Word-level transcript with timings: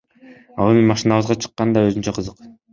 Ал 0.63 0.71
эми 0.77 0.87
машинабызга 0.93 1.39
чыккан 1.45 1.77
да 1.79 1.87
өзүнчө 1.93 2.19
кызык. 2.19 2.45